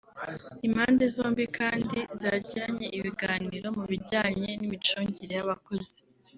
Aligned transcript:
Impande 0.67 1.03
zombi 1.15 1.45
kandi 1.57 1.97
zagiranye 2.21 2.87
ibiganiro 2.97 3.67
mu 3.77 3.83
bijyanye 3.91 4.49
n’imicungire 4.59 5.33
y’abakozi 5.37 5.97